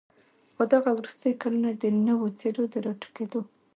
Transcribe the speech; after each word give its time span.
خو 0.55 0.63
دغه 0.73 0.89
وروستي 0.93 1.31
كلونه 1.41 1.69
د 1.73 1.83
نوو 2.07 2.25
څېرو 2.39 2.63
د 2.73 2.75
راټوكېدو 2.85 3.41